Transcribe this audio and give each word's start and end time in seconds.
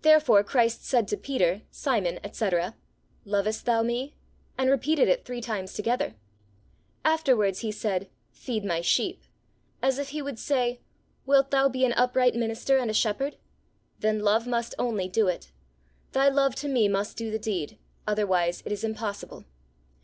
Therefore 0.00 0.42
Christ 0.42 0.84
said 0.84 1.06
to 1.06 1.16
Peter, 1.16 1.62
Simon, 1.70 2.18
etc., 2.24 2.74
"Lovest 3.24 3.64
thou 3.64 3.80
me?" 3.80 4.16
and 4.58 4.68
repeated 4.68 5.06
it 5.06 5.24
three 5.24 5.40
times 5.40 5.72
together. 5.72 6.16
Afterwards 7.04 7.60
he 7.60 7.70
said, 7.70 8.10
"Feed 8.32 8.64
my 8.64 8.80
sheep," 8.80 9.22
as 9.80 10.00
if 10.00 10.08
he 10.08 10.20
would 10.20 10.40
say, 10.40 10.80
"Wilt 11.26 11.52
thou 11.52 11.68
be 11.68 11.84
an 11.84 11.92
upright 11.92 12.34
Minister 12.34 12.76
and 12.78 12.90
a 12.90 12.92
Shepherd? 12.92 13.36
then 14.00 14.18
love 14.18 14.48
must 14.48 14.74
only 14.80 15.06
do 15.08 15.28
it; 15.28 15.52
thy 16.10 16.28
love 16.28 16.56
to 16.56 16.66
me 16.66 16.88
must 16.88 17.16
do 17.16 17.30
the 17.30 17.38
deed, 17.38 17.78
otherwise 18.04 18.64
it 18.66 18.72
is 18.72 18.82
impossible." 18.82 19.44